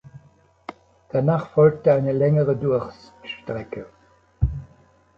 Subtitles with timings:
[1.11, 3.85] Danach folgte eine längere Durststrecke.